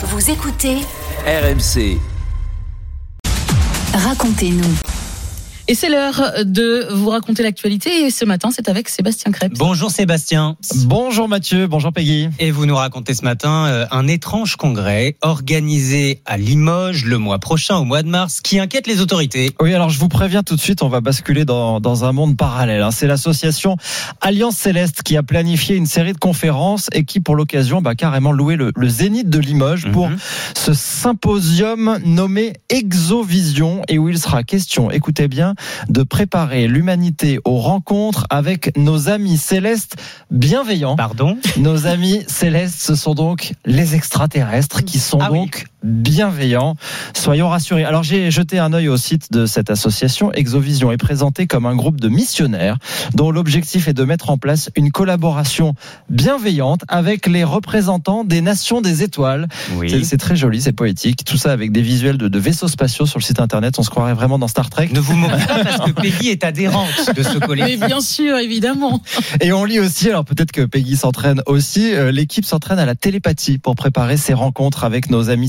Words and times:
Vous 0.00 0.30
écoutez 0.30 0.76
RMC. 1.26 1.98
Racontez-nous. 3.92 4.97
Et 5.70 5.74
c'est 5.74 5.90
l'heure 5.90 6.32
de 6.46 6.86
vous 6.94 7.10
raconter 7.10 7.42
l'actualité. 7.42 8.06
Et 8.06 8.10
ce 8.10 8.24
matin, 8.24 8.48
c'est 8.50 8.70
avec 8.70 8.88
Sébastien 8.88 9.30
Krebs. 9.32 9.52
Bonjour 9.58 9.90
Sébastien. 9.90 10.56
Bonjour 10.86 11.28
Mathieu, 11.28 11.66
bonjour 11.66 11.92
Peggy. 11.92 12.30
Et 12.38 12.50
vous 12.50 12.64
nous 12.64 12.74
racontez 12.74 13.12
ce 13.12 13.22
matin 13.22 13.66
euh, 13.66 13.86
un 13.90 14.06
étrange 14.08 14.56
congrès 14.56 15.16
organisé 15.20 16.22
à 16.24 16.38
Limoges 16.38 17.04
le 17.04 17.18
mois 17.18 17.38
prochain, 17.38 17.76
au 17.76 17.84
mois 17.84 18.02
de 18.02 18.08
mars, 18.08 18.40
qui 18.40 18.58
inquiète 18.58 18.86
les 18.86 19.02
autorités. 19.02 19.52
Oui, 19.60 19.74
alors 19.74 19.90
je 19.90 19.98
vous 19.98 20.08
préviens 20.08 20.42
tout 20.42 20.56
de 20.56 20.60
suite, 20.60 20.82
on 20.82 20.88
va 20.88 21.02
basculer 21.02 21.44
dans, 21.44 21.80
dans 21.80 22.06
un 22.06 22.12
monde 22.12 22.34
parallèle. 22.38 22.80
hein. 22.80 22.90
C'est 22.90 23.06
l'association 23.06 23.76
Alliance 24.22 24.56
Céleste 24.56 25.02
qui 25.02 25.18
a 25.18 25.22
planifié 25.22 25.76
une 25.76 25.84
série 25.84 26.14
de 26.14 26.18
conférences 26.18 26.88
et 26.94 27.04
qui, 27.04 27.20
pour 27.20 27.36
l'occasion, 27.36 27.82
bah, 27.82 27.94
carrément 27.94 28.32
loué 28.32 28.56
le, 28.56 28.72
le 28.74 28.88
Zénith 28.88 29.28
de 29.28 29.38
Limoges 29.38 29.92
pour 29.92 30.08
Mhm. 30.08 30.16
ce 30.56 30.72
symposium 30.72 31.98
nommé 32.06 32.54
Exovision 32.70 33.82
et 33.88 33.98
où 33.98 34.08
il 34.08 34.18
sera 34.18 34.44
question, 34.44 34.90
écoutez 34.90 35.28
bien, 35.28 35.54
de 35.88 36.02
préparer 36.02 36.68
l'humanité 36.68 37.38
aux 37.44 37.58
rencontres 37.58 38.26
avec 38.30 38.76
nos 38.76 39.08
amis 39.08 39.36
célestes 39.36 39.96
bienveillants. 40.30 40.96
Pardon? 40.96 41.38
Nos 41.56 41.86
amis 41.86 42.24
célestes, 42.26 42.80
ce 42.80 42.94
sont 42.94 43.14
donc 43.14 43.52
les 43.64 43.94
extraterrestres 43.94 44.84
qui 44.84 44.98
sont 44.98 45.18
Ah 45.20 45.30
oui. 45.32 45.50
Donc 45.82 46.08
bienveillants. 46.08 46.74
Soyons 47.14 47.48
rassurés. 47.48 47.84
Alors 47.84 48.02
j'ai 48.02 48.30
jeté 48.30 48.58
un 48.58 48.72
œil 48.72 48.88
au 48.88 48.96
site 48.96 49.30
de 49.32 49.46
cette 49.46 49.70
association. 49.70 50.32
Exovision 50.32 50.90
est 50.90 50.96
présenté 50.96 51.46
comme 51.46 51.66
un 51.66 51.76
groupe 51.76 52.00
de 52.00 52.08
missionnaires 52.08 52.76
dont 53.14 53.30
l'objectif 53.30 53.88
est 53.88 53.92
de 53.92 54.04
mettre 54.04 54.30
en 54.30 54.38
place 54.38 54.70
une 54.74 54.90
collaboration 54.90 55.74
bienveillante 56.08 56.80
avec 56.88 57.26
les 57.26 57.44
représentants 57.44 58.24
des 58.24 58.40
nations 58.40 58.80
des 58.80 59.02
étoiles. 59.02 59.48
C'est- 59.50 59.74
Oui. 59.76 60.04
C'est 60.04 60.16
très 60.16 60.36
joli, 60.36 60.60
c'est 60.62 60.72
poétique. 60.72 61.24
Tout 61.24 61.36
ça 61.36 61.52
avec 61.52 61.70
des 61.72 61.82
visuels 61.82 62.16
de, 62.18 62.28
de 62.28 62.38
vaisseaux 62.38 62.68
spatiaux 62.68 63.04
sur 63.06 63.18
le 63.18 63.24
site 63.24 63.40
internet. 63.40 63.74
On 63.78 63.82
se 63.82 63.90
croirait 63.90 64.14
vraiment 64.14 64.38
dans 64.38 64.48
Star 64.48 64.70
Trek. 64.70 64.88
Ne 64.92 65.00
vous 65.00 65.14
moquez 65.16 65.44
pas 65.46 65.64
parce 65.64 65.90
que 65.90 65.90
Peggy 66.00 66.28
est 66.28 66.44
adhérente 66.44 66.88
de 67.14 67.22
ce 67.22 67.38
Mais 67.38 67.46
collectif. 67.46 67.80
bien 67.86 68.00
sûr, 68.00 68.38
évidemment. 68.38 69.02
Et 69.40 69.52
on 69.52 69.64
lit 69.64 69.78
aussi, 69.80 70.08
alors 70.08 70.24
peut-être 70.24 70.52
que 70.52 70.62
Peggy 70.62 70.96
s'entraîne 70.96 71.42
aussi, 71.46 71.94
euh, 71.94 72.10
l'équipe 72.10 72.44
s'entraîne 72.44 72.78
à 72.78 72.86
la 72.86 72.94
télépathie 72.94 73.58
pour 73.58 73.74
préparer 73.76 74.16
ses 74.16 74.32
rencontres 74.34 74.84
avec 74.84 75.10
nos 75.10 75.28
amis 75.30 75.48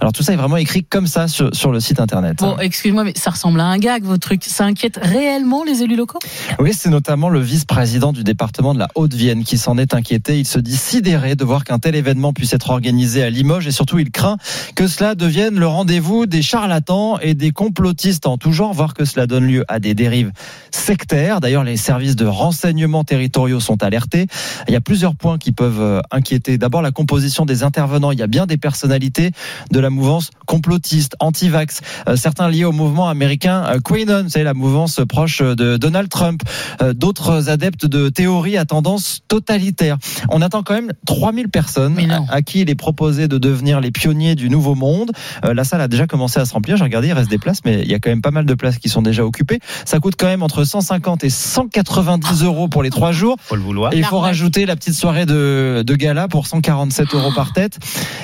Alors 0.00 0.12
tout 0.12 0.22
ça 0.22 0.32
est 0.32 0.36
vraiment 0.36 0.56
écrit 0.56 0.84
comme 0.84 1.06
ça 1.06 1.28
sur, 1.28 1.54
sur 1.54 1.72
le 1.72 1.80
site 1.80 2.00
internet. 2.00 2.38
Bon, 2.38 2.58
excuse-moi, 2.58 3.04
mais 3.04 3.12
ça 3.16 3.30
ressemble 3.30 3.60
à 3.60 3.66
un 3.66 3.78
gag, 3.78 4.04
vos 4.04 4.18
trucs. 4.18 4.44
Ça 4.44 4.64
inquiète 4.64 4.98
réellement 5.00 5.64
les 5.64 5.82
élus 5.82 5.96
locaux? 5.96 6.18
Oui, 6.58 6.72
c'est 6.74 6.90
notamment 6.90 7.28
le 7.28 7.40
vice-président 7.40 8.12
du 8.12 8.24
département 8.24 8.74
de 8.74 8.78
la 8.78 8.88
Haute-Vienne 8.94 9.44
qui 9.44 9.58
s'en 9.58 9.78
est 9.78 9.94
inquiété. 9.94 10.38
Il 10.38 10.46
se 10.46 10.58
dit 10.58 10.76
sidéré 10.76 11.34
de 11.34 11.44
voir 11.44 11.64
qu'un 11.64 11.78
tel 11.78 11.94
événement 11.94 12.32
puisse 12.32 12.52
être 12.52 12.70
organisé 12.70 13.22
à 13.22 13.30
Limoges 13.30 13.66
et 13.66 13.72
surtout 13.72 13.98
il 13.98 14.10
craint 14.10 14.36
que 14.74 14.86
cela 14.86 15.14
devienne 15.14 15.58
le 15.58 15.66
rendez-vous 15.66 16.26
des 16.26 16.42
charlatans 16.42 17.18
et 17.20 17.34
des 17.34 17.50
complotistes 17.50 18.26
en 18.26 18.38
tout 18.38 18.52
genre, 18.52 18.72
voire 18.72 18.94
que 18.94 19.04
cela 19.04 19.26
donne 19.26 19.46
lieu 19.46 19.64
à 19.68 19.78
des 19.78 19.94
dérives 19.94 20.32
sectaires. 20.70 21.40
D'ailleurs, 21.40 21.64
les 21.64 21.76
services 21.76 22.16
de 22.16 22.26
renseignement 22.26 23.04
territoriaux 23.04 23.60
sont 23.60 23.82
alertés. 23.82 24.26
Il 24.68 24.72
y 24.72 24.76
a 24.76 24.80
plusieurs 24.80 25.14
points 25.14 25.38
qui 25.38 25.52
peuvent 25.52 25.80
euh, 25.80 26.00
inquiéter. 26.10 26.58
D'abord, 26.58 26.82
la 26.82 26.92
composition 26.92 27.44
des 27.44 27.62
intervenants. 27.62 28.12
Il 28.12 28.18
y 28.18 28.22
a 28.22 28.26
bien 28.26 28.46
des 28.46 28.56
personnalités 28.56 29.31
de 29.70 29.80
la 29.80 29.90
mouvance 29.90 30.30
complotiste, 30.46 31.16
anti-vax, 31.20 31.80
Euh, 32.08 32.16
certains 32.16 32.48
liés 32.48 32.64
au 32.64 32.72
mouvement 32.72 33.08
américain 33.08 33.64
euh, 33.66 33.78
QAnon, 33.80 34.28
savez, 34.28 34.44
la 34.44 34.54
mouvance 34.54 35.00
proche 35.08 35.40
de 35.42 35.76
Donald 35.76 36.08
Trump, 36.08 36.42
Euh, 36.80 36.92
d'autres 36.94 37.48
adeptes 37.50 37.86
de 37.86 38.08
théories 38.08 38.56
à 38.56 38.64
tendance 38.64 39.20
totalitaire. 39.28 39.98
On 40.30 40.42
attend 40.42 40.62
quand 40.62 40.74
même 40.74 40.92
3000 41.06 41.48
personnes 41.48 41.94
à, 42.10 42.34
à 42.34 42.42
qui 42.42 42.60
il 42.60 42.70
est 42.70 42.74
proposé 42.74 43.28
de 43.28 43.38
devenir 43.38 43.80
les 43.80 43.90
pionniers 43.90 44.34
du 44.34 44.48
nouveau 44.50 44.74
monde. 44.74 45.12
Euh, 45.44 45.54
la 45.54 45.64
salle 45.64 45.80
a 45.80 45.88
déjà 45.88 46.06
commencé 46.06 46.38
à 46.40 46.44
se 46.44 46.52
remplir. 46.52 46.76
J'ai 46.76 46.84
regardé, 46.84 47.08
il 47.08 47.12
reste 47.12 47.30
des 47.30 47.38
places, 47.38 47.60
mais 47.64 47.82
il 47.82 47.90
y 47.90 47.94
a 47.94 47.98
quand 47.98 48.10
même 48.10 48.22
pas 48.22 48.30
mal 48.30 48.44
de 48.46 48.54
places 48.54 48.78
qui 48.78 48.88
sont 48.88 49.02
déjà 49.02 49.24
occupées. 49.24 49.60
Ça 49.84 49.98
coûte 50.00 50.14
quand 50.18 50.26
même 50.26 50.42
entre 50.42 50.64
150 50.64 51.24
et 51.24 51.30
190 51.30 52.42
euros 52.44 52.68
pour 52.68 52.82
les 52.82 52.90
trois 52.90 53.12
jours. 53.12 53.36
Faut 53.40 53.56
le 53.56 53.62
vouloir. 53.62 53.92
Et 53.92 53.98
il 53.98 54.04
faut 54.04 54.18
rajouter 54.18 54.66
la 54.66 54.76
petite 54.76 54.94
soirée 54.94 55.26
de, 55.26 55.82
de 55.86 55.94
gala 55.94 56.28
pour 56.28 56.46
147 56.46 57.14
euros 57.14 57.32
par 57.34 57.52
tête. 57.52 57.78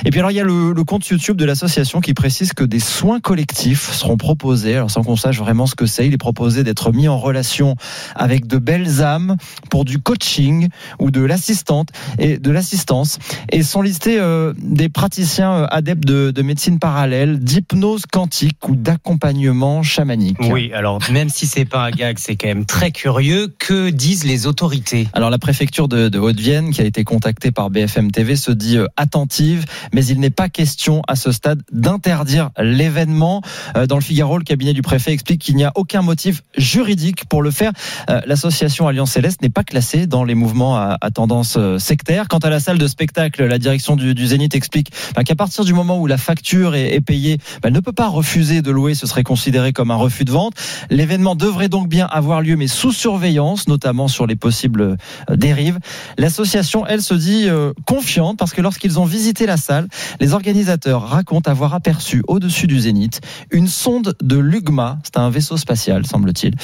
Et 0.04 0.10
puis 0.10 0.18
alors 0.20 0.30
il 0.30 0.34
y 0.36 0.40
a 0.40 0.44
le, 0.44 0.72
le 0.72 0.84
compte 0.84 0.97
YouTube 1.06 1.36
de 1.36 1.44
l'association 1.44 2.00
qui 2.00 2.14
précise 2.14 2.52
que 2.52 2.64
des 2.64 2.80
soins 2.80 3.20
collectifs 3.20 3.92
seront 3.92 4.16
proposés. 4.16 4.76
Alors 4.76 4.90
sans 4.90 5.02
qu'on 5.02 5.16
sache 5.16 5.38
vraiment 5.38 5.66
ce 5.66 5.74
que 5.74 5.86
c'est, 5.86 6.06
il 6.06 6.14
est 6.14 6.18
proposé 6.18 6.64
d'être 6.64 6.92
mis 6.92 7.08
en 7.08 7.18
relation 7.18 7.76
avec 8.14 8.46
de 8.46 8.58
belles 8.58 9.02
âmes 9.02 9.36
pour 9.70 9.84
du 9.84 9.98
coaching 9.98 10.68
ou 10.98 11.10
de 11.10 11.20
l'assistante 11.20 11.90
et 12.18 12.38
de 12.38 12.50
l'assistance. 12.50 13.18
Et 13.50 13.62
sont 13.62 13.82
listés 13.82 14.18
euh, 14.18 14.54
des 14.58 14.88
praticiens 14.88 15.52
euh, 15.52 15.66
adeptes 15.70 16.04
de, 16.04 16.30
de 16.30 16.42
médecine 16.42 16.78
parallèle, 16.78 17.38
d'hypnose 17.38 18.06
quantique 18.10 18.68
ou 18.68 18.76
d'accompagnement 18.76 19.82
chamanique. 19.82 20.38
Oui, 20.40 20.72
alors 20.72 20.98
même 21.12 21.28
si 21.28 21.46
c'est 21.46 21.64
pas 21.64 21.84
un 21.84 21.90
gag, 21.90 22.18
c'est 22.18 22.36
quand 22.36 22.48
même 22.48 22.64
très 22.64 22.90
curieux. 22.90 23.48
Que 23.58 23.90
disent 23.90 24.24
les 24.24 24.46
autorités? 24.46 25.08
Alors 25.12 25.30
la 25.30 25.38
préfecture 25.38 25.88
de, 25.88 26.08
de 26.08 26.18
Haute-Vienne, 26.18 26.70
qui 26.70 26.80
a 26.80 26.84
été 26.84 27.04
contactée 27.04 27.50
par 27.50 27.70
BFM 27.70 28.10
TV, 28.10 28.36
se 28.36 28.50
dit 28.50 28.78
euh, 28.78 28.86
attentive, 28.96 29.66
mais 29.92 30.04
il 30.06 30.20
n'est 30.20 30.30
pas 30.30 30.48
question 30.48 30.87
à 31.06 31.16
ce 31.16 31.32
stade 31.32 31.62
d'interdire 31.72 32.50
l'événement. 32.58 33.42
Euh, 33.76 33.86
Dans 33.86 33.96
le 33.96 34.02
Figaro, 34.02 34.38
le 34.38 34.44
cabinet 34.44 34.72
du 34.72 34.82
préfet 34.82 35.12
explique 35.12 35.40
qu'il 35.40 35.56
n'y 35.56 35.64
a 35.64 35.72
aucun 35.74 36.02
motif 36.02 36.42
juridique 36.56 37.26
pour 37.26 37.42
le 37.42 37.50
faire. 37.50 37.72
Euh, 38.10 38.20
L'association 38.26 38.88
Alliance 38.88 39.12
Céleste 39.12 39.42
n'est 39.42 39.50
pas 39.50 39.64
classée 39.64 40.06
dans 40.06 40.24
les 40.24 40.34
mouvements 40.34 40.76
à, 40.76 40.98
tendance 41.12 41.56
euh, 41.58 41.78
sectaire. 41.78 42.28
Quant 42.28 42.38
à 42.38 42.50
la 42.50 42.60
salle 42.60 42.78
de 42.78 42.86
spectacle, 42.86 43.44
la 43.44 43.58
direction 43.58 43.96
du, 43.96 44.26
Zénith 44.26 44.54
explique 44.54 44.92
bah, 45.14 45.24
qu'à 45.24 45.34
partir 45.34 45.64
du 45.64 45.74
moment 45.74 45.98
où 45.98 46.06
la 46.06 46.18
facture 46.18 46.74
est, 46.74 47.00
payée, 47.00 47.38
bah, 47.62 47.68
elle 47.68 47.72
ne 47.72 47.80
peut 47.80 47.92
pas 47.92 48.08
refuser 48.08 48.62
de 48.62 48.70
louer, 48.70 48.94
ce 48.94 49.06
serait 49.06 49.22
considéré 49.22 49.72
comme 49.72 49.90
un 49.90 49.96
refus 49.96 50.24
de 50.24 50.32
vente. 50.32 50.54
L'événement 50.90 51.34
devrait 51.34 51.68
donc 51.68 51.88
bien 51.88 52.06
avoir 52.06 52.40
lieu, 52.40 52.56
mais 52.56 52.66
sous 52.66 52.92
surveillance, 52.92 53.68
notamment 53.68 54.08
sur 54.08 54.26
les 54.26 54.36
possibles 54.36 54.96
dérives. 55.30 55.78
L'association, 56.16 56.86
elle, 56.86 57.02
se 57.02 57.14
dit 57.14 57.48
confiante 57.86 58.38
parce 58.38 58.52
que 58.52 58.60
lorsqu'ils 58.60 58.98
ont 58.98 59.04
visité 59.04 59.46
la 59.46 59.56
salle, 59.56 59.88
les 60.20 60.32
organisateurs 60.32 60.77
racontent 60.86 61.50
avoir 61.50 61.74
aperçu 61.74 62.22
au-dessus 62.28 62.66
du 62.66 62.80
Zénith 62.80 63.20
une 63.50 63.68
sonde 63.68 64.14
de 64.22 64.36
l'UGMA, 64.36 64.98
c'est 65.02 65.18
un 65.18 65.30
vaisseau 65.30 65.56
spatial, 65.56 66.06
semble-t-il, 66.06 66.54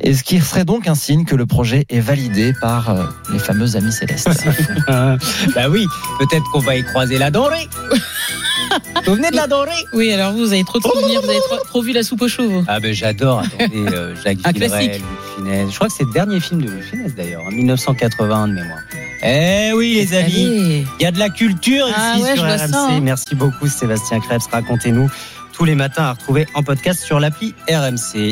et 0.00 0.14
ce 0.14 0.22
qui 0.22 0.40
serait 0.40 0.64
donc 0.64 0.88
un 0.88 0.94
signe 0.94 1.24
que 1.24 1.36
le 1.36 1.46
projet 1.46 1.84
est 1.88 2.00
validé 2.00 2.52
par 2.60 2.90
euh, 2.90 3.04
les 3.32 3.38
fameux 3.38 3.76
amis 3.76 3.92
célestes. 3.92 4.28
Bah 5.54 5.68
oui, 5.68 5.86
peut-être 6.18 6.44
qu'on 6.52 6.60
va 6.60 6.76
y 6.76 6.84
croiser 6.84 7.18
la 7.18 7.30
dorée. 7.30 7.68
vous 9.06 9.14
venez 9.14 9.30
de 9.30 9.36
la 9.36 9.46
dorée 9.46 9.84
Oui, 9.92 10.12
alors 10.12 10.32
vous, 10.32 10.38
vous 10.38 10.52
avez 10.52 10.64
trop 10.64 10.78
de 10.78 10.84
souvenirs, 10.84 11.20
vous 11.22 11.30
avez 11.30 11.40
trop, 11.40 11.56
trop 11.64 11.82
vu 11.82 11.92
la 11.92 12.02
soupe 12.02 12.22
aux 12.22 12.28
chevaux. 12.28 12.62
Ah 12.66 12.80
ben 12.80 12.92
j'adore, 12.92 13.40
attendez, 13.40 13.86
euh, 13.92 14.14
Jacques 14.22 14.38
Villeray, 14.38 14.68
classique. 14.68 15.02
Louis 15.02 15.46
Funès. 15.50 15.70
Je 15.70 15.74
crois 15.74 15.88
que 15.88 15.94
c'est 15.94 16.04
le 16.04 16.12
dernier 16.12 16.40
film 16.40 16.62
de 16.62 16.70
Louis 16.70 16.82
Funès 16.82 17.14
d'ailleurs, 17.14 17.44
en 17.44 17.50
1981 17.50 18.48
de 18.48 18.52
mémoire. 18.54 18.78
Eh 19.22 19.72
oui 19.74 19.94
les 19.94 20.16
amis, 20.16 20.86
il 20.98 21.02
y 21.02 21.06
a 21.06 21.10
de 21.10 21.18
la 21.18 21.28
culture 21.28 21.86
Ah 21.94 22.14
ici 22.16 22.22
ouais, 22.24 22.34
sur 22.36 22.44
RMC. 22.44 23.00
Merci 23.02 23.34
beaucoup 23.34 23.68
Sébastien 23.68 24.20
Krebs, 24.20 24.42
racontez-nous 24.50 25.10
tous 25.52 25.64
les 25.64 25.74
matins 25.74 26.04
à 26.04 26.12
retrouver 26.12 26.46
en 26.54 26.62
podcast 26.62 27.02
sur 27.02 27.20
l'appli 27.20 27.54
RMC. 27.68 28.28